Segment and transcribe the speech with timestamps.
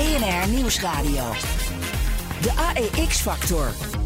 [0.00, 1.32] BNR Nieuwsradio.
[2.40, 3.99] De AEX-factor.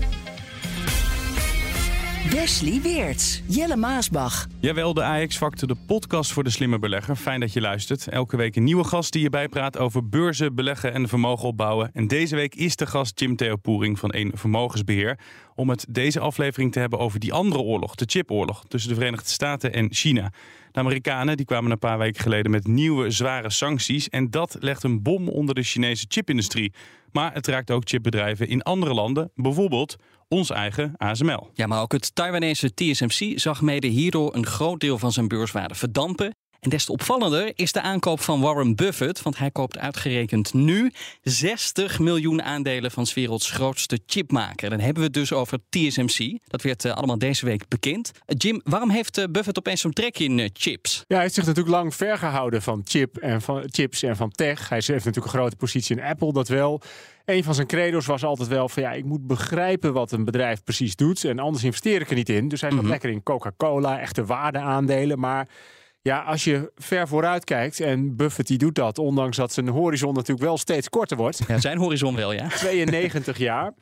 [2.30, 4.46] Wesley Weerts, Jelle Maasbach.
[4.60, 7.16] Jawel, de AX-factor, de podcast voor de slimme belegger.
[7.16, 8.08] Fijn dat je luistert.
[8.08, 11.90] Elke week een nieuwe gast die je bijpraat over beurzen, beleggen en vermogen opbouwen.
[11.92, 15.18] En deze week is de gast Jim Theo Poering van een vermogensbeheer.
[15.54, 19.28] Om het deze aflevering te hebben over die andere oorlog, de chipoorlog tussen de Verenigde
[19.28, 20.32] Staten en China.
[20.72, 24.08] De Amerikanen die kwamen een paar weken geleden met nieuwe zware sancties.
[24.08, 26.72] En dat legt een bom onder de Chinese chipindustrie.
[27.16, 29.96] Maar het raakt ook chipbedrijven in andere landen, bijvoorbeeld
[30.28, 31.50] ons eigen ASML.
[31.52, 35.74] Ja, maar ook het Taiwanese TSMC zag mede hierdoor een groot deel van zijn beurswaarde
[35.74, 36.34] verdampen.
[36.64, 40.92] En des te opvallender is de aankoop van Warren Buffett, want hij koopt uitgerekend nu
[41.22, 44.70] 60 miljoen aandelen van 's werelds grootste chipmaker.
[44.70, 46.38] Dan hebben we het dus over TSMC.
[46.44, 48.10] Dat werd uh, allemaal deze week bekend.
[48.14, 50.96] Uh, Jim, waarom heeft uh, Buffett opeens zo'n trek in chips?
[50.96, 54.68] Ja, hij heeft zich natuurlijk lang vergehouden van, chip en van chips en van tech.
[54.68, 56.80] Hij heeft natuurlijk een grote positie in Apple, dat wel.
[57.24, 60.62] Een van zijn credo's was altijd wel van ja, ik moet begrijpen wat een bedrijf
[60.62, 61.24] precies doet.
[61.24, 62.48] En anders investeer ik er niet in.
[62.48, 62.92] Dus hij zat mm -hmm.
[62.92, 65.18] lekker in Coca-Cola, echte waardeaandelen.
[65.18, 65.48] Maar
[66.04, 70.14] ja, als je ver vooruit kijkt, en Buffett die doet dat, ondanks dat zijn horizon
[70.14, 71.40] natuurlijk wel steeds korter wordt.
[71.48, 72.48] Ja, zijn horizon wel, ja.
[72.58, 73.72] 92 jaar.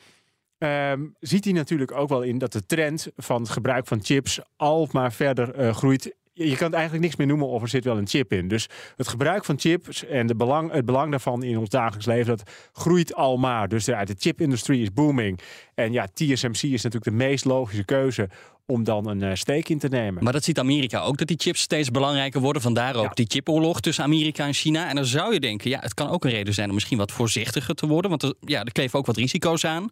[0.58, 4.40] Um, ziet hij natuurlijk ook wel in dat de trend van het gebruik van chips
[4.56, 7.84] al maar verder uh, groeit je kan het eigenlijk niks meer noemen of er zit
[7.84, 8.48] wel een chip in.
[8.48, 12.36] Dus het gebruik van chips en de belang, het belang daarvan in ons dagelijks leven,
[12.36, 13.68] dat groeit al maar.
[13.68, 15.40] Dus de, de chipindustrie is booming.
[15.74, 18.28] En ja, TSMC is natuurlijk de meest logische keuze
[18.66, 20.24] om dan een uh, steek in te nemen.
[20.24, 22.62] Maar dat ziet Amerika ook, dat die chips steeds belangrijker worden.
[22.62, 23.10] Vandaar ook ja.
[23.14, 24.88] die chipoorlog tussen Amerika en China.
[24.88, 27.12] En dan zou je denken, ja, het kan ook een reden zijn om misschien wat
[27.12, 28.10] voorzichtiger te worden.
[28.10, 29.88] Want er, ja, er kleven ook wat risico's aan.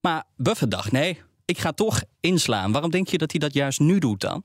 [0.00, 2.72] Maar Buffett dacht, nee, ik ga toch inslaan.
[2.72, 4.44] Waarom denk je dat hij dat juist nu doet dan?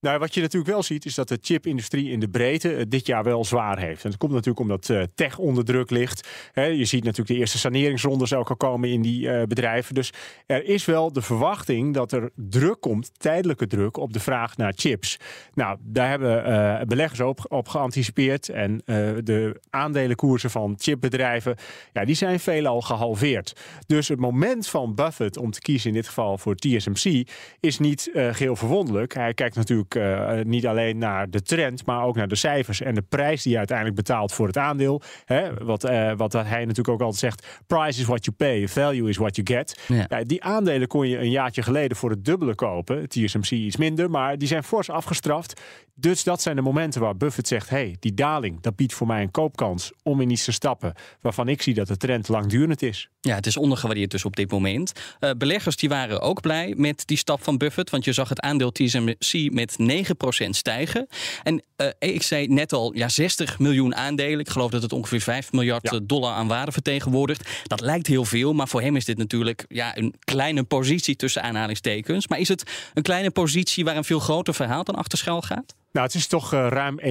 [0.00, 3.24] Nou, wat je natuurlijk wel ziet, is dat de chipindustrie in de breedte dit jaar
[3.24, 4.04] wel zwaar heeft.
[4.04, 6.28] En dat komt natuurlijk omdat uh, tech onder druk ligt.
[6.54, 9.94] Je ziet natuurlijk de eerste saneringsrondes ook al komen in die uh, bedrijven.
[9.94, 10.12] Dus
[10.46, 14.72] er is wel de verwachting dat er druk komt, tijdelijke druk, op de vraag naar
[14.76, 15.16] chips.
[15.54, 18.48] Nou, daar hebben uh, beleggers op, op geanticipeerd.
[18.48, 18.82] En
[19.24, 21.56] de aandelenkoersen van chipbedrijven,
[21.92, 23.60] ja, die zijn veelal gehalveerd.
[23.86, 27.28] Dus het moment van Buffett om te kiezen, in dit geval voor TSMC,
[27.60, 29.14] is niet geheel verwonderlijk.
[29.14, 32.94] Hij kijkt natuurlijk uh, niet alleen naar de trend, maar ook naar de cijfers en
[32.94, 35.02] de prijs die je uiteindelijk betaalt voor het aandeel.
[35.24, 35.54] Hè?
[35.64, 39.16] Wat, uh, wat hij natuurlijk ook altijd zegt: price is what you pay, value is
[39.16, 39.80] what you get.
[39.86, 40.06] Ja.
[40.08, 43.08] Ja, die aandelen kon je een jaartje geleden voor het dubbele kopen.
[43.08, 45.60] TSMC iets minder, maar die zijn fors afgestraft.
[46.00, 49.22] Dus dat zijn de momenten waar Buffett zegt: hey, die daling, dat biedt voor mij
[49.22, 53.08] een koopkans om in iets te stappen waarvan ik zie dat de trend langdurend is.
[53.20, 54.92] Ja, het is ondergewaardeerd dus op dit moment.
[55.20, 58.40] Uh, beleggers die waren ook blij met die stap van Buffett, want je zag het
[58.40, 61.06] aandeel TSMC met 9% stijgen.
[61.42, 64.38] En uh, ik zei net al, ja, 60 miljoen aandelen.
[64.38, 65.98] Ik geloof dat het ongeveer 5 miljard ja.
[66.02, 67.48] dollar aan waarde vertegenwoordigt.
[67.62, 71.42] Dat lijkt heel veel, maar voor hem is dit natuurlijk ja, een kleine positie tussen
[71.42, 72.28] aanhalingstekens.
[72.28, 72.62] Maar is het
[72.94, 75.74] een kleine positie waar een veel groter verhaal dan achter schuil gaat?
[75.92, 77.04] Nou, het is toch uh, ruim 1%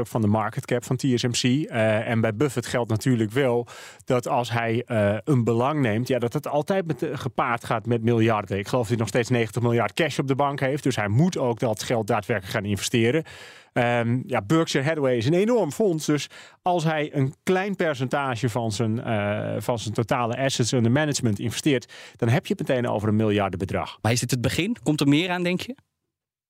[0.00, 1.42] ook van de market cap van TSMC.
[1.42, 3.66] Uh, en bij Buffett geldt natuurlijk wel
[4.04, 8.02] dat als hij uh, een belang neemt, ja, dat het altijd met, gepaard gaat met
[8.02, 8.58] miljarden.
[8.58, 10.82] Ik geloof dat hij nog steeds 90 miljard cash op de bank heeft.
[10.82, 13.24] Dus hij moet ook dat geld daadwerkelijk gaan investeren.
[13.72, 16.06] Um, ja, Berkshire Hathaway is een enorm fonds.
[16.06, 16.26] Dus
[16.62, 18.96] als hij een klein percentage van zijn,
[19.62, 23.98] van zijn totale assets under management investeert, dan heb je het meteen over een miljardenbedrag.
[24.02, 24.76] Maar is dit het begin?
[24.82, 25.74] Komt er meer aan, denk je?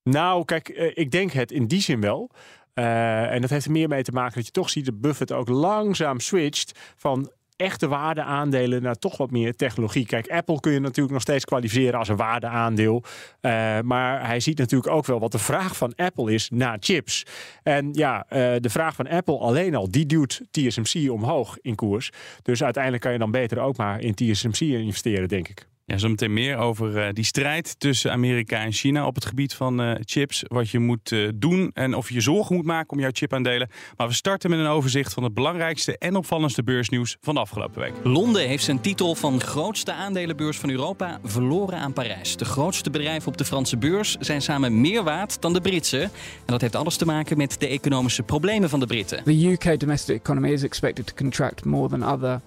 [0.02, 2.30] Nou, kijk, ik denk het in die zin wel.
[2.74, 5.32] Uh, en dat heeft er meer mee te maken dat je toch ziet dat Buffett
[5.32, 10.06] ook langzaam switcht van echte waardeaandelen naar toch wat meer technologie.
[10.06, 13.02] Kijk, Apple kun je natuurlijk nog steeds kwalificeren als een waardeaandeel.
[13.40, 17.22] Uh, maar hij ziet natuurlijk ook wel wat de vraag van Apple is naar chips.
[17.62, 18.26] En ja,
[18.58, 22.10] de vraag van Apple alleen al, die duwt TSMC omhoog in koers.
[22.42, 25.70] Dus uiteindelijk kan je dan beter ook maar in TSMC investeren, denk ik.
[25.84, 29.80] Ja, zometeen meer over uh, die strijd tussen Amerika en China op het gebied van
[29.80, 30.44] uh, chips.
[30.46, 33.70] Wat je moet uh, doen en of je je zorgen moet maken om jouw chipaandelen.
[33.96, 37.80] Maar we starten met een overzicht van het belangrijkste en opvallendste beursnieuws van de afgelopen
[37.80, 37.92] week.
[38.02, 42.36] Londen heeft zijn titel van grootste aandelenbeurs van Europa verloren aan Parijs.
[42.36, 46.00] De grootste bedrijven op de Franse beurs zijn samen meer waard dan de Britse.
[46.02, 46.10] En
[46.46, 49.24] dat heeft alles te maken met de economische problemen van de Britten.
[49.24, 52.40] The UK domestic economy is expected to contract more than other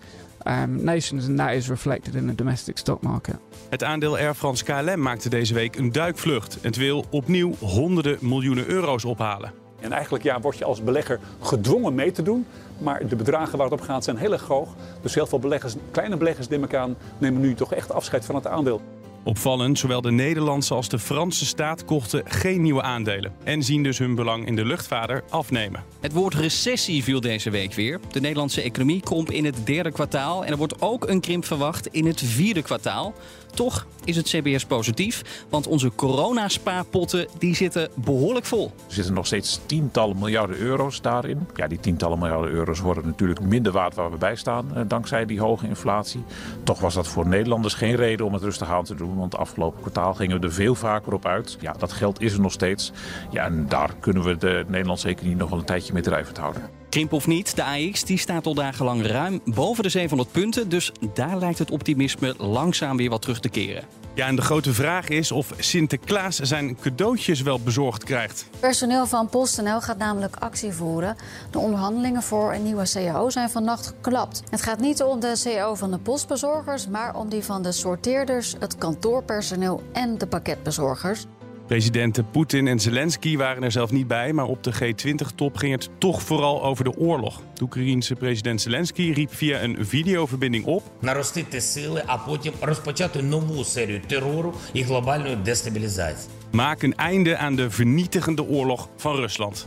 [0.47, 3.36] um, nations, and that is reflected in the domestic stock market.
[3.69, 6.57] Het aandeel Air France KLM maakte deze week een duikvlucht.
[6.62, 9.51] Het wil opnieuw honderden miljoenen euro's ophalen.
[9.80, 12.45] En eigenlijk ja, word je als belegger gedwongen mee te doen.
[12.77, 14.75] Maar de bedragen waar het op gaat zijn heel erg hoog.
[15.01, 18.36] Dus heel veel beleggers, kleine beleggers neem ik aan, nemen nu toch echt afscheid van
[18.36, 18.81] het aandeel.
[19.25, 23.33] Opvallend, zowel de Nederlandse als de Franse staat kochten geen nieuwe aandelen.
[23.44, 25.83] En zien dus hun belang in de luchtvader afnemen.
[26.00, 28.00] Het woord recessie viel deze week weer.
[28.12, 30.45] De Nederlandse economie kromp in het derde kwartaal.
[30.45, 33.13] En er wordt ook een krimp verwacht in het vierde kwartaal.
[33.56, 38.72] Toch is het CBS positief, want onze coronaspaarpotten die zitten behoorlijk vol.
[38.88, 41.48] Er zitten nog steeds tientallen miljarden euro's daarin.
[41.56, 45.25] Ja, die tientallen miljarden euro's worden natuurlijk minder waard waar we bij staan, eh, dankzij
[45.25, 46.24] die hoge inflatie.
[46.63, 49.79] Toch was dat voor Nederlanders geen reden om het rustig aan te doen, want afgelopen
[49.79, 51.57] kwartaal gingen we er veel vaker op uit.
[51.59, 52.91] Ja, dat geld is er nog steeds.
[53.31, 56.69] Ja, en daar kunnen we de Nederlandse economie nog wel een tijdje mee drijvend houden.
[56.89, 60.69] Krimp of niet, de AX die staat al dagenlang ruim boven de 700 punten.
[60.69, 63.83] Dus daar lijkt het optimisme langzaam weer wat terug te keren.
[64.15, 68.50] Ja, en de grote vraag is of Sinterklaas zijn cadeautjes wel bezorgd krijgt.
[68.59, 71.15] Personeel van PostNL gaat namelijk actie voeren.
[71.51, 74.41] De onderhandelingen voor een nieuwe CAO zijn vannacht geklapt.
[74.50, 78.56] Het gaat niet om de CAO van de postbezorgers, maar om die van de sorteerders,
[78.59, 81.25] het kantoorpersoneel en de pakketbezorgers.
[81.67, 85.88] Presidenten Poetin en Zelensky waren er zelf niet bij, maar op de G20-top ging het
[85.99, 87.43] toch vooral over de oorlog.
[87.55, 90.82] De Oekraïense president Zelensky riep via een videoverbinding op.
[91.00, 96.31] Наростити сили, а потім розпочати нову серію терору і глобальної дестабілізації.
[96.52, 99.67] Maak een einde aan de vernietigende oorlog van Rusland.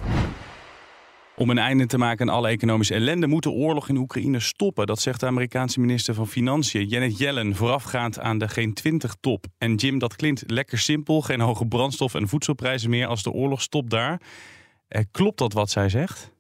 [1.39, 4.87] Om een einde te maken aan alle economische ellende moet de oorlog in Oekraïne stoppen.
[4.87, 9.45] Dat zegt de Amerikaanse minister van Financiën Janet Yellen voorafgaand aan de G20-top.
[9.59, 11.23] En Jim, dat klinkt lekker simpel.
[11.23, 14.21] Geen hoge brandstof- en voedselprijzen meer als de oorlog stopt daar.
[14.89, 16.33] Eh, klopt dat wat zij zegt?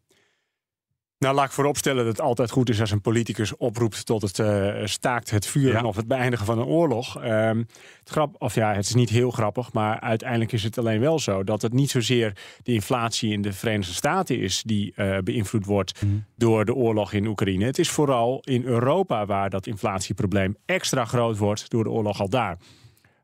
[1.19, 4.39] Nou, laat ik vooropstellen dat het altijd goed is als een politicus oproept tot het
[4.39, 7.25] uh, staakt het vuren of het beëindigen van een oorlog.
[7.25, 7.67] Um,
[7.99, 11.19] het, grap, of ja, het is niet heel grappig, maar uiteindelijk is het alleen wel
[11.19, 12.33] zo dat het niet zozeer
[12.63, 16.25] de inflatie in de Verenigde Staten is die uh, beïnvloed wordt mm.
[16.37, 17.65] door de oorlog in Oekraïne.
[17.65, 22.29] Het is vooral in Europa waar dat inflatieprobleem extra groot wordt door de oorlog al
[22.29, 22.59] daar.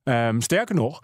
[0.05, 1.03] Um, sterker nog,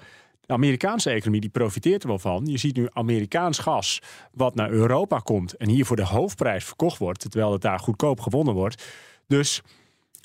[0.50, 2.46] de Amerikaanse economie die profiteert er wel van.
[2.46, 4.02] Je ziet nu Amerikaans gas
[4.32, 8.20] wat naar Europa komt en hier voor de hoofdprijs verkocht wordt, terwijl het daar goedkoop
[8.20, 8.84] gewonnen wordt.
[9.26, 9.62] Dus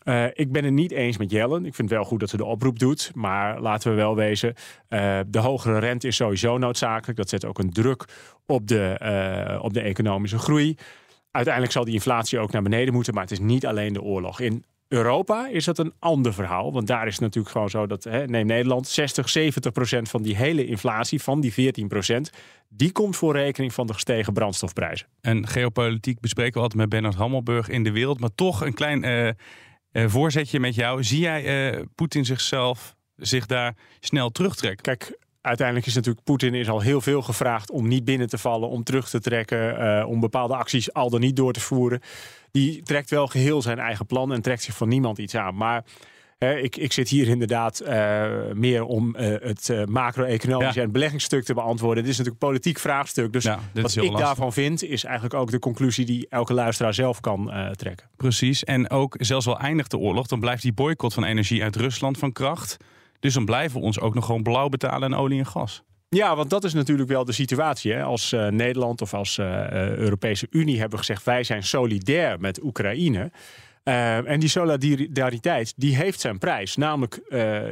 [0.03, 1.65] uh, ik ben het niet eens met Jellen.
[1.65, 3.11] Ik vind het wel goed dat ze de oproep doet.
[3.13, 4.53] Maar laten we wel wezen,
[4.89, 7.17] uh, de hogere rente is sowieso noodzakelijk.
[7.17, 8.05] Dat zet ook een druk
[8.45, 8.99] op de,
[9.55, 10.77] uh, op de economische groei.
[11.31, 13.13] Uiteindelijk zal die inflatie ook naar beneden moeten.
[13.13, 14.39] Maar het is niet alleen de oorlog.
[14.39, 16.73] In Europa is dat een ander verhaal.
[16.73, 20.21] Want daar is het natuurlijk gewoon zo dat, hè, neem Nederland, 60, 70 procent van
[20.21, 22.29] die hele inflatie, van die 14 procent,
[22.69, 25.07] die komt voor rekening van de gestegen brandstofprijzen.
[25.21, 28.19] En geopolitiek bespreken we altijd met Bernard Hammelburg in de wereld.
[28.19, 29.33] Maar toch een klein uh, uh,
[30.09, 31.03] voorzetje met jou.
[31.03, 34.83] Zie jij uh, Poetin zichzelf zich daar snel terugtrekken?
[34.83, 38.69] Kijk, uiteindelijk is natuurlijk Poetin is al heel veel gevraagd om niet binnen te vallen,
[38.69, 42.01] om terug te trekken, uh, om bepaalde acties al dan niet door te voeren.
[42.51, 45.55] Die trekt wel geheel zijn eigen plan en trekt zich van niemand iets aan.
[45.55, 45.83] Maar
[46.37, 50.85] hè, ik, ik zit hier inderdaad uh, meer om uh, het macro-economische ja.
[50.85, 52.03] en beleggingsstuk te beantwoorden.
[52.03, 53.33] Dit is natuurlijk een politiek vraagstuk.
[53.33, 54.19] Dus ja, wat ik lastig.
[54.19, 58.07] daarvan vind, is eigenlijk ook de conclusie die elke luisteraar zelf kan trekken.
[58.17, 58.63] Precies.
[58.63, 62.17] En ook zelfs al eindigt de oorlog, dan blijft die boycott van energie uit Rusland
[62.17, 62.77] van kracht.
[63.25, 65.83] Dus dan blijven we ons ook nog gewoon blauw betalen aan olie en gas.
[66.09, 67.93] Ja, want dat is natuurlijk wel de situatie.
[67.93, 68.03] Hè?
[68.03, 71.23] Als uh, Nederland of als uh, Europese Unie hebben gezegd...
[71.23, 73.31] wij zijn solidair met Oekraïne...
[73.83, 76.75] Uh, en die solidariteit die heeft zijn prijs.
[76.75, 77.21] Namelijk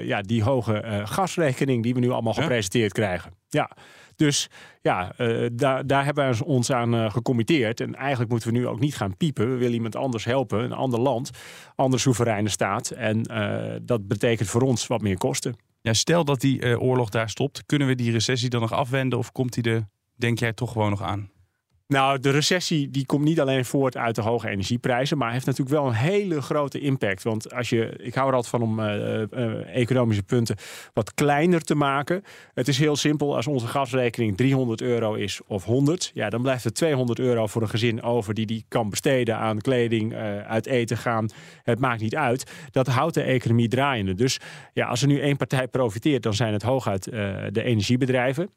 [0.01, 3.03] ja, die hoge gasrekening die we nu allemaal gepresenteerd ja?
[3.03, 3.33] krijgen.
[3.49, 3.71] Ja,
[4.15, 4.49] dus
[4.81, 7.79] ja, uh, daar, daar hebben we ons aan uh, gecommitteerd.
[7.79, 9.49] En eigenlijk moeten we nu ook niet gaan piepen.
[9.49, 11.29] We willen iemand anders helpen, een ander land,
[11.75, 12.89] andere soevereine staat.
[12.89, 15.55] En uh, dat betekent voor ons wat meer kosten.
[15.81, 19.31] Ja, stel dat die oorlog daar stopt, kunnen we die recessie dan nog afwenden of
[19.31, 21.32] komt die er, denk jij, toch gewoon nog aan?
[21.87, 25.75] Nou, de recessie die komt niet alleen voort uit de hoge energieprijzen, maar heeft natuurlijk
[25.75, 27.23] wel een hele grote impact.
[27.23, 30.55] Want als je, ik hou er altijd van om uh, uh, economische punten
[30.93, 32.23] wat kleiner te maken.
[32.53, 33.35] Het is heel simpel.
[33.35, 37.61] Als onze gasrekening 300 euro is of 100, ja, dan blijft er 200 euro voor
[37.61, 41.29] een gezin over die die kan besteden aan kleding, uh, uit eten gaan.
[41.63, 42.51] Het maakt niet uit.
[42.71, 44.13] Dat houdt de economie draaiende.
[44.13, 44.39] Dus
[44.73, 48.49] ja, als er nu één partij profiteert, dan zijn het hooguit de energiebedrijven.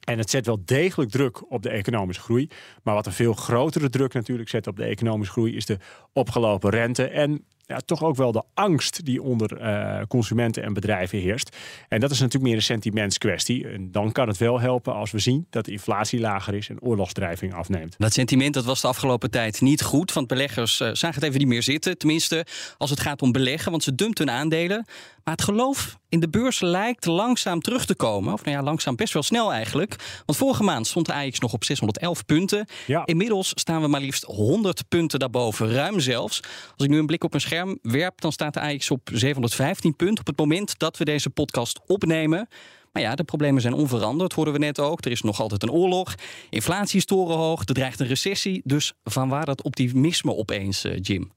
[0.00, 2.48] En het zet wel degelijk druk op de economische groei.
[2.82, 5.78] Maar wat een veel grotere druk natuurlijk zet op de economische groei is de
[6.12, 7.08] opgelopen rente.
[7.08, 11.56] En ja, toch ook wel de angst die onder uh, consumenten en bedrijven heerst.
[11.88, 13.68] En dat is natuurlijk meer een sentimentskwestie.
[13.68, 16.80] En dan kan het wel helpen als we zien dat de inflatie lager is en
[16.80, 17.94] oorlogsdrijving afneemt.
[17.98, 20.12] Dat sentiment dat was de afgelopen tijd niet goed.
[20.12, 21.98] Want beleggers uh, zagen het even niet meer zitten.
[21.98, 22.46] Tenminste,
[22.78, 23.70] als het gaat om beleggen.
[23.70, 24.86] Want ze dumpten hun aandelen.
[25.24, 28.32] Maar het geloof in de beurs lijkt langzaam terug te komen.
[28.32, 30.22] Of nou ja, langzaam best wel snel eigenlijk.
[30.26, 32.66] Want vorige maand stond de AX nog op 611 punten.
[32.86, 33.06] Ja.
[33.06, 35.72] Inmiddels staan we maar liefst 100 punten daarboven.
[35.72, 36.40] Ruim zelfs.
[36.76, 39.96] Als ik nu een blik op mijn scherm werp, dan staat de AX op 715
[39.96, 40.20] punten.
[40.20, 42.48] Op het moment dat we deze podcast opnemen.
[42.92, 45.04] Maar ja, de problemen zijn onveranderd, hoorden we net ook.
[45.04, 46.14] Er is nog altijd een oorlog.
[46.50, 47.60] Inflatie is torenhoog.
[47.64, 48.60] Er dreigt een recessie.
[48.64, 51.32] Dus van waar dat optimisme opeens, uh, Jim?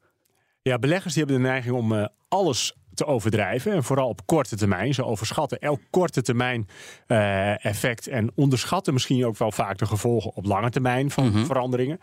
[0.61, 3.71] Ja, beleggers die hebben de neiging om uh, alles te overdrijven.
[3.71, 4.93] En vooral op korte termijn.
[4.93, 6.67] Ze overschatten elk korte termijn
[7.07, 8.07] uh, effect.
[8.07, 11.45] En onderschatten misschien ook wel vaak de gevolgen op lange termijn van Mhm.
[11.45, 11.99] veranderingen.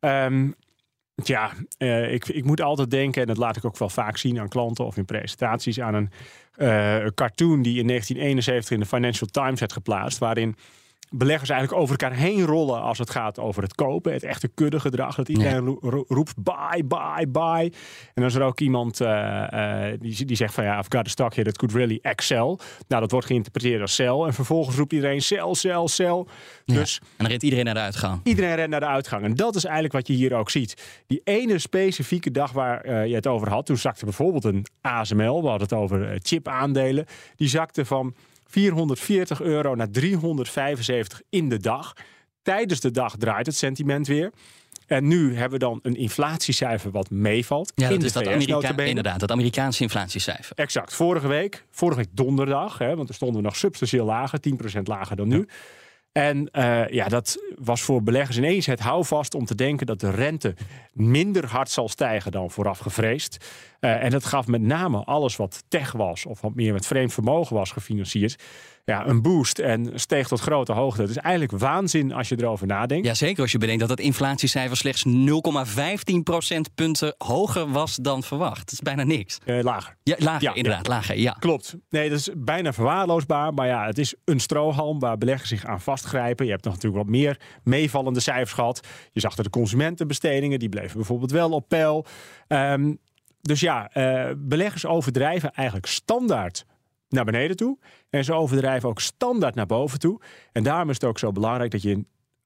[0.00, 0.54] Um,
[1.22, 4.40] ja, uh, ik, ik moet altijd denken, en dat laat ik ook wel vaak zien
[4.40, 6.10] aan klanten of in presentaties, aan een
[6.56, 10.18] uh, cartoon die in 1971 in de Financial Times werd geplaatst.
[10.18, 10.56] Waarin
[11.18, 14.12] beleggers eigenlijk over elkaar heen rollen als het gaat over het kopen.
[14.12, 15.16] Het echte kuddegedrag.
[15.16, 15.76] Dat iedereen ja.
[15.80, 17.62] ro roept buy, buy, buy.
[17.62, 17.72] En
[18.14, 19.08] dan is er ook iemand uh,
[19.54, 22.60] uh, die, die zegt van ja, I've got a stock here that could really excel.
[22.88, 24.20] Nou, dat wordt geïnterpreteerd als sell.
[24.20, 26.24] En vervolgens roept iedereen sell, sell, sell.
[26.64, 26.74] Ja.
[26.74, 28.20] Dus en dan rent iedereen naar de uitgang.
[28.24, 29.24] Iedereen rent naar de uitgang.
[29.24, 31.02] En dat is eigenlijk wat je hier ook ziet.
[31.06, 33.66] Die ene specifieke dag waar uh, je het over had.
[33.66, 35.42] Toen zakte bijvoorbeeld een ASML.
[35.42, 37.06] We hadden het over chip aandelen.
[37.36, 38.14] Die zakte van
[38.54, 41.92] 440 euro naar 375 in de dag.
[42.42, 44.32] Tijdens de dag draait het sentiment weer.
[44.86, 47.72] En nu hebben we dan een inflatiecijfer wat meevalt.
[47.74, 50.56] Ja, dat in is dat Amerika inderdaad, dat Amerikaanse inflatiecijfer.
[50.56, 50.94] Exact.
[50.94, 55.16] Vorige week, vorige week donderdag, hè, want er stonden we nog substantieel lager, 10% lager
[55.16, 55.38] dan nu.
[55.38, 55.54] Ja.
[56.14, 60.10] En uh, ja, dat was voor beleggers ineens het houvast om te denken dat de
[60.10, 60.54] rente
[60.92, 63.46] minder hard zal stijgen dan vooraf gevreesd.
[63.80, 67.12] Uh, en dat gaf met name alles wat tech was of wat meer met vreemd
[67.12, 68.42] vermogen was gefinancierd.
[68.86, 71.00] Ja, een boost en steeg tot grote hoogte.
[71.00, 73.06] Het is eigenlijk waanzin als je erover nadenkt.
[73.06, 78.58] Ja, zeker als je bedenkt dat het inflatiecijfer slechts 0,15 procentpunten hoger was dan verwacht.
[78.58, 79.38] Dat is bijna niks.
[79.44, 79.96] Uh, lager.
[80.02, 80.86] Ja, lager, ja, inderdaad.
[80.86, 80.92] Ja.
[80.92, 81.36] Lager, ja.
[81.38, 81.76] Klopt.
[81.90, 83.54] Nee, dat is bijna verwaarloosbaar.
[83.54, 86.44] Maar ja, het is een strohalm waar beleggers zich aan vastgrijpen.
[86.44, 88.86] Je hebt nog natuurlijk wat meer meevallende cijfers gehad.
[89.12, 92.06] Je zag er de consumentenbestedingen, die bleven bijvoorbeeld wel op peil.
[92.48, 92.98] Um,
[93.40, 96.64] dus ja, uh, beleggers overdrijven eigenlijk standaard
[97.14, 97.78] naar beneden toe.
[98.10, 100.20] En ze overdrijven ook standaard naar boven toe.
[100.52, 102.04] En daarom is het ook zo belangrijk dat je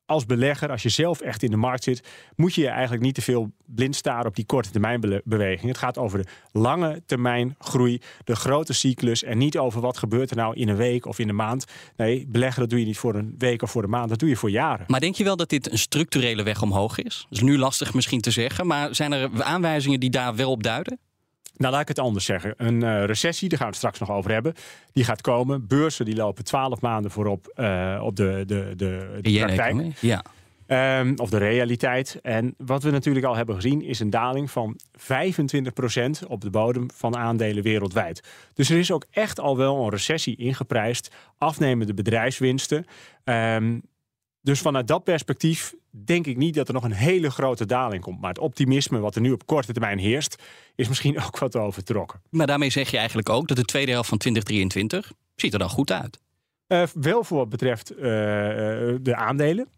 [0.08, 3.14] als belegger, als je zelf echt in de markt zit, moet je je eigenlijk niet
[3.14, 5.68] te veel blind staren op die korte termijn beweging.
[5.68, 10.30] Het gaat over de lange termijn groei, de grote cyclus en niet over wat gebeurt
[10.30, 11.64] er nou in een week of in een maand.
[11.96, 14.28] Nee, beleggen dat doe je niet voor een week of voor een maand, dat doe
[14.28, 14.84] je voor jaren.
[14.88, 17.26] Maar denk je wel dat dit een structurele weg omhoog is?
[17.28, 20.62] Dat is nu lastig misschien te zeggen, maar zijn er aanwijzingen die daar wel op
[20.62, 20.98] duiden?
[21.58, 22.54] Nou, laat ik het anders zeggen.
[22.56, 24.54] Een uh, recessie, daar gaan we het straks nog over hebben,
[24.92, 25.66] die gaat komen.
[25.66, 30.00] Beurzen die lopen twaalf maanden voorop uh, op de, de, de, de praktijk.
[30.00, 30.22] Ja.
[31.00, 32.18] Um, of de realiteit.
[32.22, 36.86] En wat we natuurlijk al hebben gezien is een daling van 25% op de bodem
[36.94, 38.22] van aandelen wereldwijd.
[38.54, 41.14] Dus er is ook echt al wel een recessie ingeprijsd.
[41.38, 42.86] Afnemende bedrijfswinsten.
[43.24, 43.82] Um,
[44.48, 48.20] dus vanuit dat perspectief denk ik niet dat er nog een hele grote daling komt.
[48.20, 50.42] Maar het optimisme wat er nu op korte termijn heerst,
[50.74, 52.22] is misschien ook wat overtrokken.
[52.30, 55.68] Maar daarmee zeg je eigenlijk ook dat de tweede helft van 2023 ziet er dan
[55.68, 56.20] goed uit.
[56.68, 57.98] Uh, wel voor wat betreft uh,
[59.00, 59.68] de aandelen.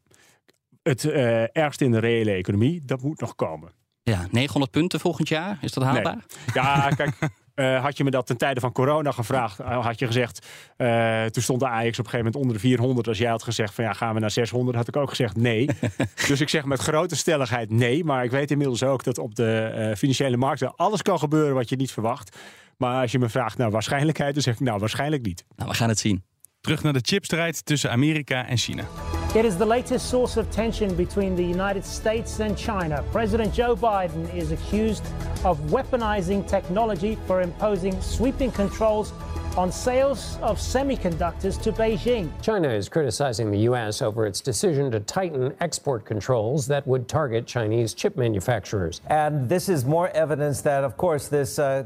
[0.82, 3.72] Het uh, ergste in de reële economie, dat moet nog komen.
[4.02, 6.14] Ja, 900 punten volgend jaar, is dat haalbaar?
[6.14, 6.54] Nee.
[6.54, 7.16] Ja, kijk,
[7.60, 10.46] Uh, had je me dat ten tijde van corona gevraagd, uh, had je gezegd.
[10.76, 13.08] Uh, toen stond de Ajax op een gegeven moment onder de 400.
[13.08, 15.68] Als jij had gezegd van ja, gaan we naar 600, had ik ook gezegd nee.
[16.28, 18.04] dus ik zeg met grote stelligheid nee.
[18.04, 21.76] Maar ik weet inmiddels ook dat op de financiële markten alles kan gebeuren wat je
[21.76, 22.38] niet verwacht.
[22.76, 25.44] Maar als je me vraagt naar waarschijnlijkheid, dan zeg ik nou waarschijnlijk niet.
[25.56, 26.24] Nou, we gaan het zien.
[26.60, 28.84] Terug naar de chipstrijd tussen Amerika en China.
[29.32, 33.04] It is the latest source of tension between the United States and China.
[33.12, 35.04] President Joe Biden is accused
[35.44, 39.12] of weaponizing technology for imposing sweeping controls
[39.56, 42.28] on sales of semiconductors to Beijing.
[42.42, 44.02] China is criticizing the U.S.
[44.02, 49.00] over its decision to tighten export controls that would target Chinese chip manufacturers.
[49.06, 51.60] And this is more evidence that, of course, this.
[51.60, 51.84] Uh,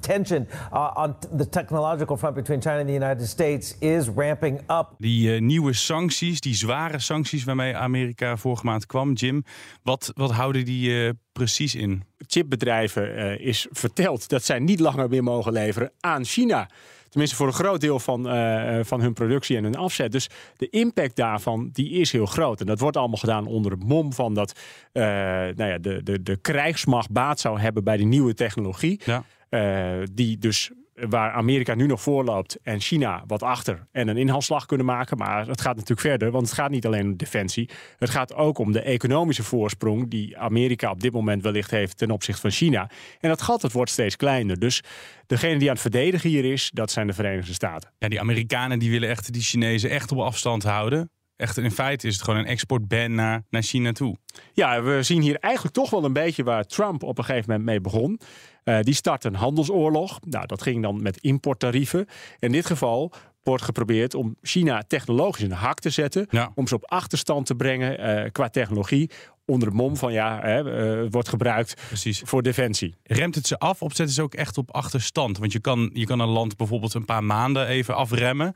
[0.00, 4.94] tension uh, on the technological front between China and the United States is ramping up.
[4.98, 9.44] Die uh, nieuwe sancties, die zware sancties waarmee Amerika vorige maand kwam, Jim,
[9.82, 12.02] wat, wat houden die uh, precies in?
[12.26, 16.68] Chipbedrijven is verteld dat zij niet langer meer mogen leveren aan China.
[17.14, 20.12] Tenminste voor een groot deel van, uh, van hun productie en hun afzet.
[20.12, 22.60] Dus de impact daarvan die is heel groot.
[22.60, 24.60] En dat wordt allemaal gedaan onder het mom van dat
[24.92, 29.00] uh, nou ja, de, de, de krijgsmacht baat zou hebben bij die nieuwe technologie.
[29.04, 29.24] Ja.
[29.54, 34.66] Uh, die dus waar Amerika nu nog voorloopt en China wat achter en een inhaalslag
[34.66, 35.16] kunnen maken.
[35.16, 37.70] Maar het gaat natuurlijk verder, want het gaat niet alleen om defensie.
[37.98, 42.10] Het gaat ook om de economische voorsprong die Amerika op dit moment wellicht heeft ten
[42.10, 42.90] opzichte van China.
[43.20, 44.58] En dat gat wordt steeds kleiner.
[44.58, 44.82] Dus
[45.26, 47.92] degene die aan het verdedigen hier is, dat zijn de Verenigde Staten.
[47.98, 51.10] Ja, die Amerikanen die willen echt die Chinezen echt op afstand houden.
[51.36, 54.16] Echt, in feite is het gewoon een exportban naar, naar China toe.
[54.52, 57.68] Ja, we zien hier eigenlijk toch wel een beetje waar Trump op een gegeven moment
[57.68, 58.20] mee begon.
[58.64, 60.18] Uh, die start een handelsoorlog.
[60.20, 62.06] Nou, dat ging dan met importtarieven.
[62.38, 63.12] In dit geval
[63.42, 66.26] wordt geprobeerd om China technologisch in de hak te zetten.
[66.30, 66.52] Ja.
[66.54, 69.10] Om ze op achterstand te brengen uh, qua technologie.
[69.46, 72.22] Onder de mom van ja, hè, uh, wordt gebruikt Precies.
[72.24, 72.94] voor defensie.
[73.02, 75.38] Remt het ze af of zetten ze ook echt op achterstand?
[75.38, 78.54] Want je kan, je kan een land bijvoorbeeld een paar maanden even afremmen.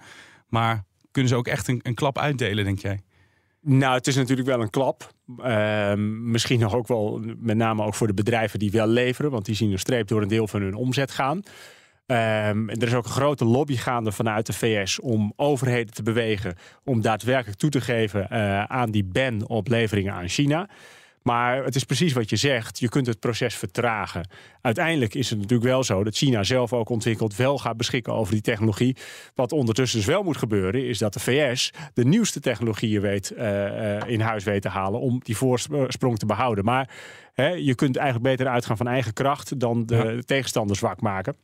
[0.49, 3.00] Maar kunnen ze ook echt een, een klap uitdelen, denk jij?
[3.61, 5.12] Nou, het is natuurlijk wel een klap.
[5.38, 9.45] Uh, misschien nog ook wel, met name ook voor de bedrijven die wel leveren, want
[9.45, 11.37] die zien een streep door een deel van hun omzet gaan.
[11.37, 16.57] Um, er is ook een grote lobby gaande vanuit de VS om overheden te bewegen
[16.85, 20.69] om daadwerkelijk toe te geven uh, aan die ban op leveringen aan China.
[21.23, 22.79] Maar het is precies wat je zegt.
[22.79, 24.29] Je kunt het proces vertragen.
[24.61, 28.33] Uiteindelijk is het natuurlijk wel zo dat China zelf ook ontwikkelt, wel gaat beschikken over
[28.33, 28.97] die technologie.
[29.35, 34.09] Wat ondertussen dus wel moet gebeuren, is dat de VS de nieuwste technologieën weet, uh,
[34.09, 36.65] in huis weet te halen om die voorsprong te behouden.
[36.65, 36.91] Maar
[37.35, 40.23] hè, je kunt eigenlijk beter uitgaan van eigen kracht dan de ja.
[40.25, 41.37] tegenstander zwak maken.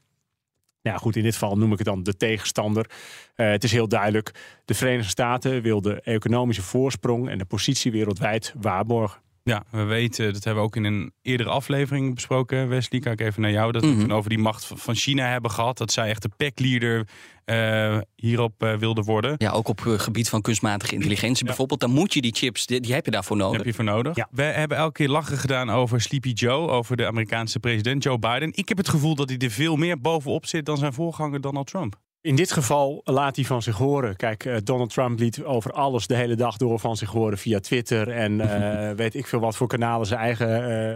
[0.82, 2.90] Nou goed, in dit geval noem ik het dan de tegenstander.
[3.36, 4.30] Uh, het is heel duidelijk.
[4.64, 9.23] De Verenigde Staten wil de economische voorsprong en de positie wereldwijd waarborgen.
[9.46, 13.00] Ja, we weten, dat hebben we ook in een eerdere aflevering besproken, Wesley.
[13.00, 13.72] Kijk even naar jou.
[13.72, 14.12] Dat we mm -hmm.
[14.12, 15.78] over die macht van China hebben gehad.
[15.78, 17.08] Dat zij echt de packleader
[17.46, 19.34] uh, hierop uh, wilde worden.
[19.38, 21.46] Ja, ook op het gebied van kunstmatige intelligentie ja.
[21.46, 21.80] bijvoorbeeld.
[21.80, 23.56] Dan moet je die chips, die, die heb je daarvoor nodig.
[23.56, 24.16] Die heb je voor nodig.
[24.16, 24.28] Ja.
[24.30, 28.50] We hebben elke keer lachen gedaan over Sleepy Joe, over de Amerikaanse president Joe Biden.
[28.54, 31.66] Ik heb het gevoel dat hij er veel meer bovenop zit dan zijn voorganger Donald
[31.66, 32.00] Trump.
[32.24, 34.16] In dit geval laat hij van zich horen.
[34.16, 37.60] Kijk, uh, Donald Trump liet over alles de hele dag door van zich horen via
[37.60, 38.10] Twitter.
[38.10, 40.48] En uh, weet ik veel wat voor kanalen, zijn eigen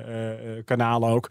[0.09, 1.31] uh, kanalen ook.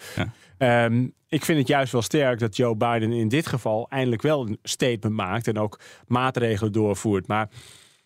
[0.58, 0.86] Ja.
[0.86, 4.48] Um, ik vind het juist wel sterk dat Joe Biden in dit geval eindelijk wel
[4.48, 5.48] een statement maakt.
[5.48, 7.28] En ook maatregelen doorvoert.
[7.28, 7.50] Maar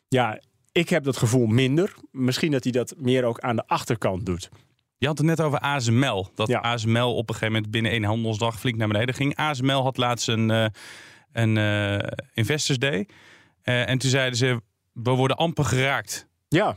[0.08, 0.40] ja,
[0.72, 1.94] ik heb dat gevoel minder.
[2.12, 4.50] Misschien dat hij dat meer ook aan de achterkant doet.
[4.98, 6.30] Je had het net over ASML.
[6.36, 6.60] Dat ja.
[6.60, 9.36] ASML op een gegeven moment binnen één handelsdag flink naar beneden ging.
[9.36, 10.72] ASML had laatst een
[11.34, 12.00] een uh,
[12.34, 13.08] Investors Day.
[13.64, 14.62] Uh, en toen zeiden ze,
[14.94, 16.28] we worden amper geraakt.
[16.48, 16.76] Ja.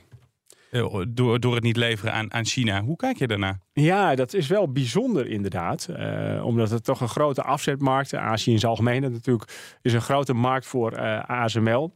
[0.71, 2.83] Uh, door, door het niet leveren aan, aan China.
[2.83, 3.59] Hoe kijk je daarna?
[3.73, 5.88] Ja, dat is wel bijzonder inderdaad.
[6.43, 8.19] omdat het toch een grote afzetmarkt is.
[8.19, 11.93] Azië in zijn algemeen natuurlijk is een grote markt voor ASML.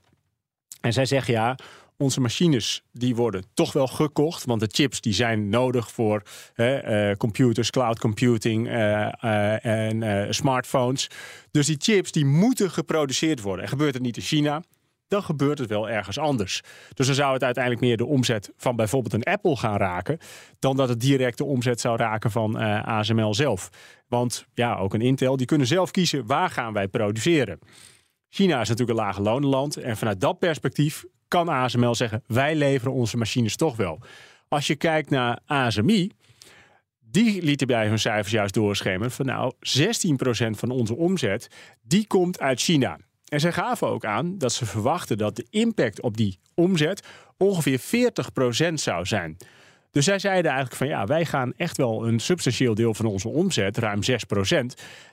[0.81, 1.57] En zij zeggen ja,
[1.99, 4.45] onze machines die worden toch wel gekocht.
[4.45, 6.23] Want de chips die zijn nodig voor
[6.57, 8.73] uh, computers, cloud computing uh,
[9.25, 11.11] uh, en smartphones.
[11.51, 13.63] Dus die chips die moeten geproduceerd worden.
[13.63, 14.63] En gebeurt het niet in China,
[15.09, 16.63] dan gebeurt het wel ergens anders.
[16.95, 20.19] Dus dan zou het uiteindelijk meer de omzet van bijvoorbeeld een Apple gaan raken...
[20.59, 23.69] dan dat het direct de omzet zou raken van ASML zelf.
[24.09, 27.59] Want ja, ook een Intel, die kunnen zelf kiezen waar gaan wij produceren.
[28.29, 29.77] China is natuurlijk een lage lonenland.
[29.77, 34.01] En vanuit dat perspectief kan ASML zeggen: wij leveren onze machines toch wel.
[34.49, 36.11] Als je kijkt naar ASMI,
[37.01, 41.49] die lieten bij hun cijfers juist doorschemeren van nou 16% van onze omzet
[41.83, 42.99] die komt uit China.
[43.29, 47.81] En zij gaven ook aan dat ze verwachten dat de impact op die omzet ongeveer
[48.71, 49.37] 40% zou zijn.
[49.91, 53.29] Dus zij zeiden eigenlijk van ja, wij gaan echt wel een substantieel deel van onze
[53.29, 54.64] omzet, ruim 6%,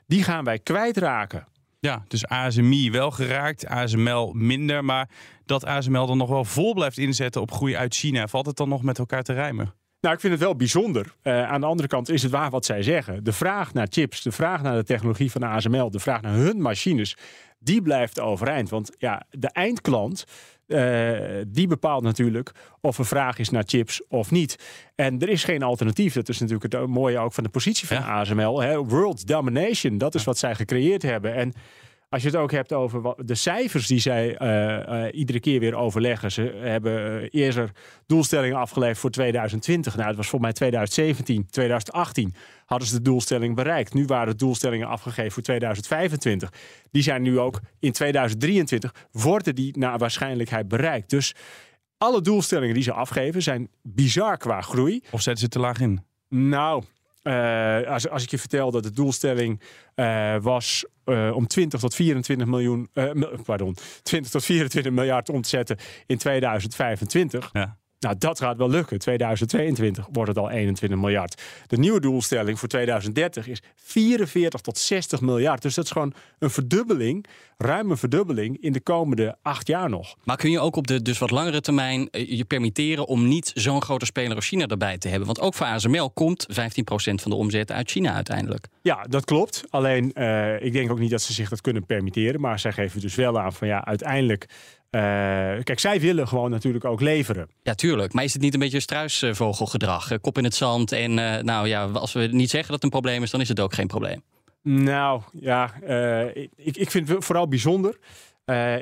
[0.08, 1.48] die gaan wij kwijtraken.
[1.86, 4.86] Ja, dus ASMI wel geraakt, ASML minder.
[4.86, 5.10] Maar
[5.46, 8.70] dat ASML dan nog wel vol blijft inzetten op groei uit China, valt het dan
[8.70, 9.74] nog met elkaar te rijmen?
[10.02, 11.14] Nou, ik vind het wel bijzonder.
[11.24, 13.24] Uh, aan de andere kant is het waar wat zij zeggen.
[13.24, 16.62] De vraag naar chips, de vraag naar de technologie van ASML, de vraag naar hun
[16.62, 17.18] machines,
[17.60, 18.70] die blijft overeind.
[18.70, 20.26] Want ja, de eindklant,
[20.68, 22.52] uh, die bepaalt natuurlijk
[22.82, 24.60] of er vraag is naar chips of niet.
[24.96, 26.14] En er is geen alternatief.
[26.14, 28.20] Dat is natuurlijk het mooie ook van de positie van ja.
[28.20, 28.62] ASML.
[28.62, 28.78] Hè?
[28.84, 30.28] World domination, dat is ja.
[30.28, 31.36] wat zij gecreëerd hebben.
[31.36, 31.54] En
[32.10, 35.60] als je het ook hebt over wat, de cijfers die zij uh, uh, iedere keer
[35.60, 36.32] weer overleggen.
[36.32, 37.72] Ze hebben uh, eerder
[38.06, 39.96] doelstellingen afgeleverd voor 2020.
[39.96, 42.34] Nou, het was volgens mij 2017, 2018
[42.66, 43.94] hadden ze de doelstelling bereikt.
[43.94, 46.54] Nu waren de doelstellingen afgegeven voor 2025.
[46.92, 51.10] Die zijn nu ook in 2023 worden die naar waarschijnlijkheid bereikt.
[51.10, 51.36] Dus
[51.98, 55.02] alle doelstellingen die ze afgeven zijn bizar qua groei.
[55.12, 56.04] Of zetten ze te laag in?
[56.30, 56.84] Nou,
[57.24, 59.62] uh, als, als ik je vertel dat de doelstelling
[59.96, 62.90] uh, was uh, om 20 tot 24 miljoen,
[63.46, 67.50] pardon, 20 tot 24 miljard om te zetten in 2025.
[67.54, 67.78] Ja.
[68.00, 69.00] Nou, dat gaat wel lukken.
[69.00, 71.42] 2022 wordt het al 21 miljard.
[71.68, 75.62] De nieuwe doelstelling voor 2030 is 44 tot 60 miljard.
[75.62, 77.26] Dus dat is gewoon een verdubbeling,
[77.58, 80.16] ruim een verdubbeling in de komende acht jaar nog.
[80.24, 83.52] Maar kun je ook op de dus wat langere termijn eh, je permitteren om niet
[83.54, 85.26] zo'n grote speler als China erbij te hebben?
[85.26, 86.54] Want ook voor ASML komt 15%
[86.96, 88.68] van de omzet uit China uiteindelijk.
[88.82, 89.64] Ja, dat klopt.
[89.70, 92.42] Alleen uh, ik denk ook niet dat ze zich dat kunnen permitteren.
[92.42, 94.48] Maar zij geven dus wel aan van ja, uiteindelijk
[94.96, 95.02] uh,
[95.64, 97.50] kijk, zij willen gewoon natuurlijk ook leveren.
[97.64, 98.14] Ja, tuurlijk.
[98.14, 100.12] Maar is het niet een beetje struisvogelgedrag?
[100.12, 102.84] Uh, kop in het zand en uh, nou ja, als we niet zeggen dat het
[102.84, 104.22] een probleem is, dan is het ook geen probleem.
[104.62, 105.74] Nou ja,
[106.56, 107.98] ik, ik vind het vooral bijzonder.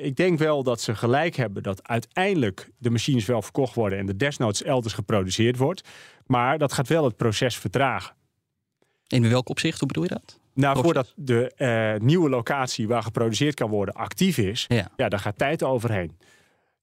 [0.02, 4.06] ik denk wel dat ze gelijk hebben dat uiteindelijk de machines wel verkocht worden en
[4.06, 5.88] de desnoods elders geproduceerd wordt.
[6.26, 8.16] Maar dat gaat wel het proces vertragen.
[9.08, 9.80] In welk opzicht?
[9.80, 10.40] Hoe bedoel je dat?
[10.54, 14.88] Nou, voordat de uh, nieuwe locatie waar geproduceerd kan worden actief is, ja.
[14.96, 16.18] ja, daar gaat tijd overheen.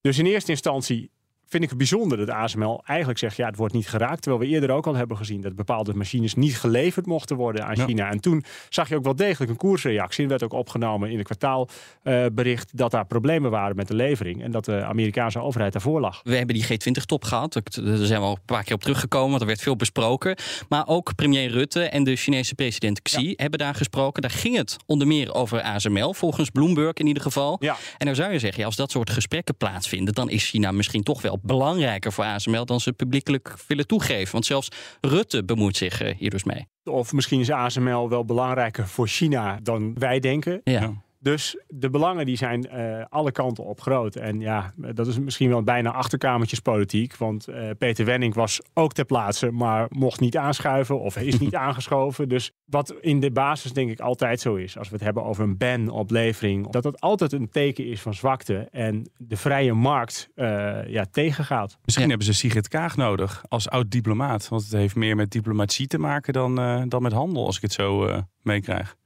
[0.01, 1.11] Dus in eerste instantie
[1.51, 3.37] vind ik het bijzonder dat ASML eigenlijk zegt...
[3.37, 4.23] ja, het wordt niet geraakt.
[4.23, 5.41] Terwijl we eerder ook al hebben gezien...
[5.41, 8.11] dat bepaalde machines niet geleverd mochten worden aan China.
[8.11, 10.23] En toen zag je ook wel degelijk een koersreactie.
[10.23, 12.69] En werd ook opgenomen in het kwartaalbericht...
[12.73, 14.43] Uh, dat daar problemen waren met de levering.
[14.43, 16.21] En dat de Amerikaanse overheid daarvoor lag.
[16.25, 17.53] We hebben die G20-top gehad.
[17.53, 19.29] Daar zijn we al een paar keer op teruggekomen.
[19.29, 20.37] Want er werd veel besproken.
[20.69, 23.33] Maar ook premier Rutte en de Chinese president Xi ja.
[23.37, 24.23] hebben daar gesproken.
[24.23, 26.15] Daar ging het onder meer over ASML.
[26.15, 27.57] Volgens Bloomberg in ieder geval.
[27.61, 27.77] Ja.
[27.99, 30.15] En dan zou je zeggen, ja, als dat soort gesprekken plaatsvinden...
[30.15, 34.33] dan is China misschien toch wel belangrijker voor ASML dan ze publiekelijk willen toegeven.
[34.33, 34.69] Want zelfs
[35.01, 36.67] Rutte bemoeit zich uh, hier dus mee.
[36.85, 40.61] Of misschien is ASML wel belangrijker voor China dan wij denken.
[40.65, 40.93] Ja.
[41.23, 44.17] Dus de belangen die zijn uh, alle kanten op groot.
[44.17, 47.17] En ja, dat is misschien wel bijna achterkamertjespolitiek.
[47.17, 51.55] Want uh, Peter Wenning was ook ter plaatse, maar mocht niet aanschuiven of is niet
[51.67, 52.29] aangeschoven.
[52.29, 55.45] Dus wat in de basis denk ik altijd zo is, als we het hebben over
[55.45, 59.73] een ban op levering, dat dat altijd een teken is van zwakte en de vrije
[59.73, 61.79] markt uh, ja, tegengaat.
[61.85, 64.49] Misschien hebben ze Sigrid Kaag nodig als oud-diplomaat.
[64.49, 66.55] Want het heeft meer met diplomatie te maken dan,
[66.89, 68.99] dan met handel, als ik het zo meekrijg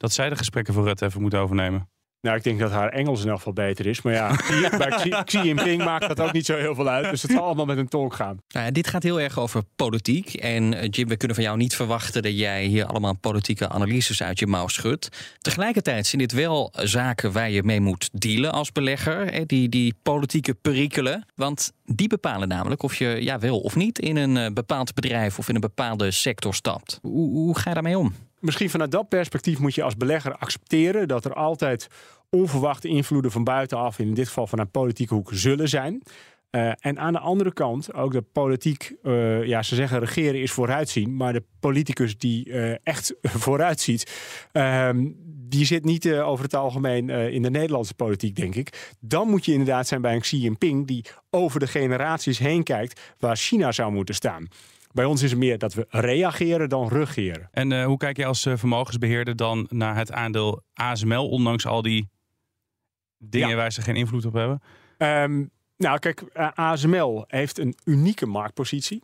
[0.00, 1.88] dat zij de gesprekken voor Rutte even moeten overnemen?
[2.20, 4.02] Nou, ik denk dat haar Engels in elk geval beter is.
[4.02, 4.36] Maar ja,
[4.78, 7.10] bij Xi Jinping maakt dat ook niet zo heel veel uit.
[7.10, 8.38] Dus het zal allemaal met een tolk gaan.
[8.48, 10.34] Nou, dit gaat heel erg over politiek.
[10.34, 14.22] En uh, Jim, we kunnen van jou niet verwachten dat jij hier allemaal politieke analyses
[14.22, 15.36] uit je mouw schudt.
[15.38, 19.32] Tegelijkertijd zijn dit wel zaken waar je mee moet dealen als belegger.
[19.32, 19.46] Hè?
[19.46, 21.26] Die, die politieke perikelen.
[21.34, 25.38] Want die bepalen namelijk of je ja, wel of niet in een uh, bepaald bedrijf
[25.38, 26.98] of in een bepaalde sector stapt.
[27.02, 28.14] Hoe, hoe ga je daarmee om?
[28.40, 31.88] Misschien vanuit dat perspectief moet je als belegger accepteren dat er altijd
[32.30, 36.02] onverwachte invloeden van buitenaf, in dit geval vanuit politieke hoek, zullen zijn.
[36.50, 40.52] Uh, en aan de andere kant ook de politiek, uh, ja, ze zeggen regeren is
[40.52, 44.12] vooruitzien, maar de politicus die uh, echt vooruitziet,
[44.52, 48.96] ehm, die zit niet over het algemeen in de Nederlandse politiek, denk ik.
[49.00, 53.00] Dan moet je inderdaad zijn bij een Xi Jinping die over de generaties heen kijkt
[53.18, 54.48] waar China zou moeten staan.
[54.92, 57.48] Bij ons is het meer dat we reageren dan regeren.
[57.52, 61.82] En uh, hoe kijk je als uh, vermogensbeheerder dan naar het aandeel ASML, ondanks al
[61.82, 62.08] die
[63.18, 63.56] dingen ja.
[63.56, 64.62] waar ze geen invloed op hebben?
[64.98, 69.02] Um, nou, kijk, uh, ASML heeft een unieke marktpositie.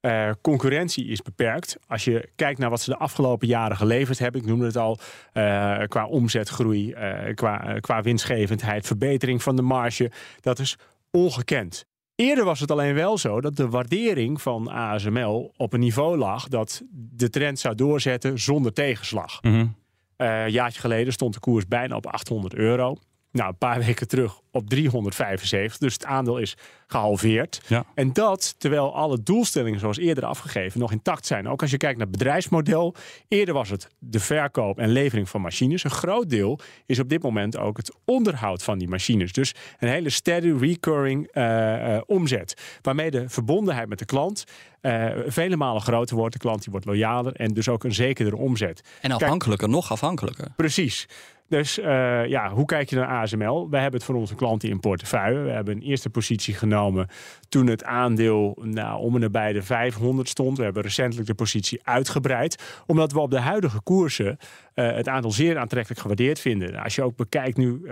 [0.00, 1.76] Uh, concurrentie is beperkt.
[1.86, 4.98] Als je kijkt naar wat ze de afgelopen jaren geleverd hebben, ik noemde het al,
[5.32, 10.78] uh, qua omzetgroei, uh, qua, qua winstgevendheid, verbetering van de marge, dat is
[11.10, 11.86] ongekend.
[12.14, 16.48] Eerder was het alleen wel zo dat de waardering van ASML op een niveau lag
[16.48, 19.42] dat de trend zou doorzetten zonder tegenslag.
[19.42, 19.74] Mm -hmm.
[20.16, 22.96] uh, een jaartje geleden stond de koers bijna op 800 euro.
[23.32, 25.78] Nou, een paar weken terug op 375.
[25.78, 27.60] Dus het aandeel is gehalveerd.
[27.66, 27.84] Ja.
[27.94, 31.48] En dat terwijl alle doelstellingen zoals eerder afgegeven nog intact zijn.
[31.48, 32.94] Ook als je kijkt naar het bedrijfsmodel.
[33.28, 35.84] Eerder was het de verkoop en levering van machines.
[35.84, 39.32] Een groot deel is op dit moment ook het onderhoud van die machines.
[39.32, 42.78] Dus een hele steady recurring uh, uh, omzet.
[42.82, 44.44] Waarmee de verbondenheid met de klant
[44.82, 46.32] uh, vele malen groter wordt.
[46.32, 48.80] De klant die wordt loyaler en dus ook een zekerdere omzet.
[49.00, 50.52] En afhankelijker, Kijk, nog afhankelijker.
[50.56, 51.08] Precies.
[51.52, 53.70] Dus uh, ja, hoe kijk je naar ASML?
[53.70, 55.38] Wij hebben het voor onze klanten in portefeuille.
[55.38, 57.08] We hebben een eerste positie genomen
[57.48, 60.58] toen het aandeel nou, om en nabij de 500 stond.
[60.58, 62.82] We hebben recentelijk de positie uitgebreid.
[62.86, 64.38] Omdat we op de huidige koersen
[64.74, 66.82] uh, het aandeel zeer aantrekkelijk gewaardeerd vinden.
[66.82, 67.90] Als je ook bekijkt nu uh,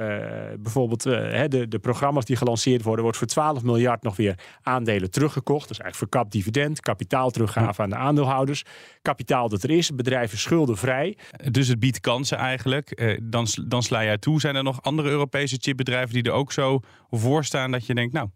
[0.59, 5.68] bijvoorbeeld de, de programma's die gelanceerd worden, wordt voor 12 miljard nog weer aandelen teruggekocht.
[5.68, 8.64] Dat is eigenlijk verkapt dividend, kapitaal teruggave aan de aandeelhouders.
[9.03, 11.16] Kapitaal dat er is, bedrijven schuldenvrij.
[11.51, 13.18] Dus het biedt kansen eigenlijk.
[13.23, 14.41] dan dan sla jij toe.
[14.41, 18.13] Zijn er nog andere Europese chipbedrijven die er ook zo voor staan dat je denkt,
[18.13, 18.29] nou,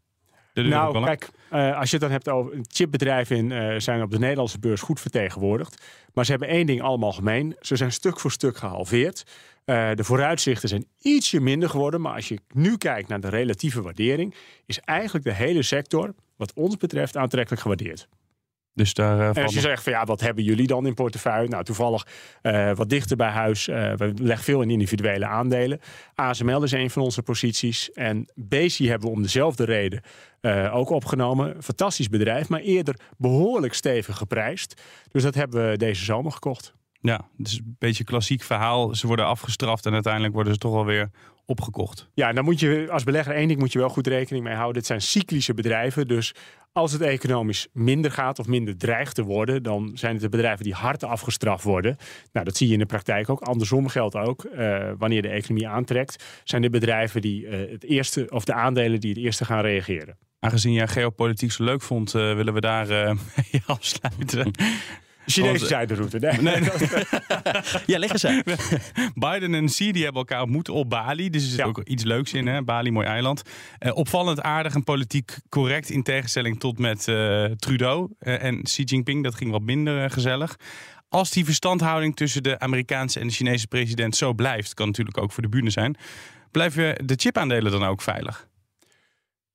[0.55, 4.19] nou, kijk, uh, als je het dan hebt over chipbedrijven in, uh, zijn op de
[4.19, 5.83] Nederlandse beurs goed vertegenwoordigd.
[6.13, 7.57] Maar ze hebben één ding allemaal gemeen.
[7.61, 9.25] Ze zijn stuk voor stuk gehalveerd.
[9.67, 12.01] Uh, de vooruitzichten zijn ietsje minder geworden.
[12.01, 14.35] Maar als je nu kijkt naar de relatieve waardering,
[14.67, 18.09] is eigenlijk de hele sector, wat ons betreft, aantrekkelijk gewaardeerd.
[18.75, 21.49] Dus daar, uh, en als je zegt van ja, wat hebben jullie dan in portefeuille?
[21.49, 22.07] Nou, toevallig
[22.43, 23.69] uh, wat dichter bij huis.
[23.69, 25.81] Uh, we leggen veel in individuele aandelen.
[26.15, 27.93] ASML is een van onze posities.
[27.93, 30.03] En Bezi hebben we om dezelfde reden
[30.73, 31.63] ook opgenomen.
[31.63, 34.83] Fantastisch bedrijf, maar eerder behoorlijk stevig geprijsd.
[35.11, 36.75] Dus dat hebben we deze zomer gekocht.
[37.01, 38.95] Ja, dus een beetje klassiek verhaal.
[38.95, 41.11] Ze worden afgestraft en uiteindelijk worden ze toch wel weer
[41.47, 42.09] opgekocht.
[42.15, 44.55] Ja, en dan moet je als belegger één ding moet je wel goed rekening mee
[44.55, 44.75] houden.
[44.75, 46.09] Dit zijn cyclische bedrijven.
[46.09, 46.35] Dus
[46.73, 50.65] als het economisch minder gaat of minder dreigt te worden, dan zijn het de bedrijven
[50.65, 51.97] die hard afgestraft worden.
[52.33, 53.41] Nou, dat zie je in de praktijk ook.
[53.41, 54.45] Andersom geldt ook.
[54.45, 59.01] Uh, wanneer de economie aantrekt, zijn de bedrijven die uh, het eerste, of de aandelen
[59.01, 60.19] die het eerste gaan reageren.
[60.39, 64.51] Aangezien jij geopolitiek zo leuk vond, uh, willen we daar mee afsluiten.
[65.27, 66.19] Chinese zijderoute.
[66.19, 66.41] Nee.
[66.41, 66.69] nee, nee.
[67.87, 68.45] ja, leg eens uit.
[69.15, 71.31] Biden en Xi die hebben elkaar ontmoet op Bali.
[71.31, 71.65] Dus er zit ja.
[71.65, 72.47] ook iets leuks in.
[72.47, 72.63] Hè?
[72.63, 73.43] Bali, mooi eiland.
[73.81, 78.11] Uh, opvallend aardig en politiek correct in tegenstelling tot met uh, Trudeau.
[78.21, 80.57] Uh, en Xi Jinping, dat ging wat minder gezellig.
[81.09, 85.33] Als die verstandhouding tussen de Amerikaanse en de Chinese president zo blijft, kan natuurlijk ook
[85.33, 85.97] voor de bühne zijn.
[86.51, 88.49] Blijven de chipaandelen dan ook veilig?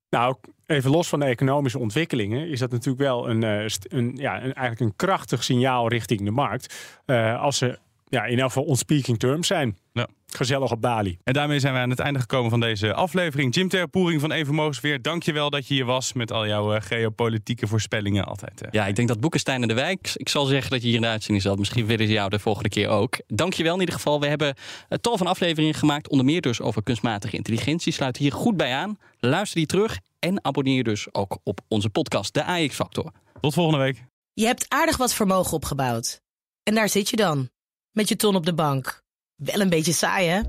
[0.10, 0.36] Nou,
[0.69, 4.79] even los van de economische ontwikkelingen, is dat natuurlijk wel een, een, ja, een eigenlijk
[4.79, 6.75] een krachtig signaal richting de markt.
[7.05, 7.79] Uh, als ze
[8.10, 9.77] ja, in elk geval on speaking terms zijn.
[9.93, 10.08] Ja.
[10.27, 11.17] Gezellig op Bali.
[11.23, 13.55] En daarmee zijn we aan het einde gekomen van deze aflevering.
[13.55, 16.75] Jim Terpoering van Even Mogensweer, dank je wel dat je hier was met al jouw
[16.75, 18.62] uh, geopolitieke voorspellingen altijd.
[18.63, 18.67] Uh.
[18.71, 21.01] Ja, ik denk dat Boekenstein en de Wijk, ik zal zeggen dat je hier in
[21.01, 21.58] de uitzending zat.
[21.58, 23.19] Misschien willen ze jou de volgende keer ook.
[23.27, 24.19] Dank je wel in ieder geval.
[24.19, 24.55] We hebben
[24.89, 27.93] een tal van afleveringen gemaakt, onder meer dus over kunstmatige intelligentie.
[27.93, 28.97] Sluit hier goed bij aan.
[29.19, 33.12] Luister die terug en abonneer je dus ook op onze podcast, de AX Factor.
[33.41, 34.03] Tot volgende week.
[34.34, 36.21] Je hebt aardig wat vermogen opgebouwd.
[36.63, 37.49] En daar zit je dan,
[37.91, 39.01] met je ton op de bank.
[39.36, 40.41] Wel een beetje saai, hè?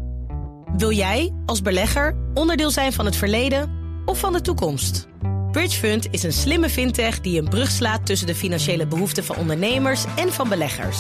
[0.76, 3.70] Wil jij, als belegger, onderdeel zijn van het verleden
[4.04, 5.08] of van de toekomst?
[5.50, 10.04] Bridgefund is een slimme fintech die een brug slaat tussen de financiële behoeften van ondernemers
[10.16, 10.98] en van beleggers.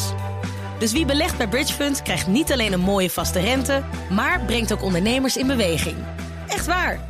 [0.78, 4.82] Dus wie belegt bij Bridgefund krijgt niet alleen een mooie vaste rente, maar brengt ook
[4.82, 5.96] ondernemers in beweging.
[6.48, 7.09] Echt waar!